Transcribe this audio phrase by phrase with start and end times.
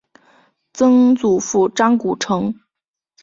[0.73, 2.55] 曾祖父张谷成。